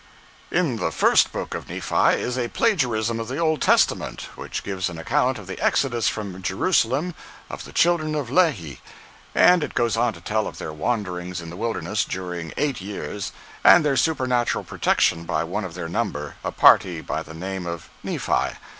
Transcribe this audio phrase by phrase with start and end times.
[0.49, 4.89] In the first book of Nephi is a plagiarism of the Old Testament, which gives
[4.89, 7.13] an account of the exodus from Jerusalem
[7.51, 8.79] of the "children of Lehi";
[9.35, 13.31] and it goes on to tell of their wanderings in the wilderness, during eight years,
[13.63, 17.87] and their supernatural protection by one of their number, a party by the name of
[18.01, 18.57] Nephi.